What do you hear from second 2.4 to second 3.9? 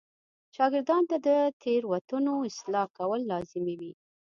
اصلاح کول لازمي و.